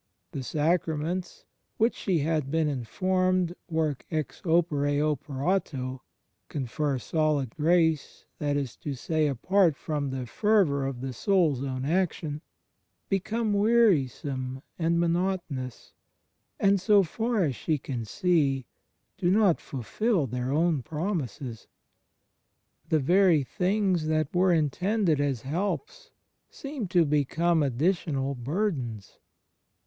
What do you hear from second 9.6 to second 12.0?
from the fer vour of the soul's own